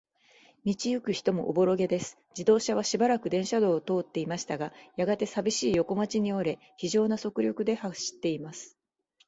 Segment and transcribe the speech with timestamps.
[0.65, 2.17] 道ゆく人もおぼろげです。
[2.31, 8.75] 自動車はしばらく電車道を通っていましたが、やがて、さびしい横町に折れ、ひじょうな速力で走っています。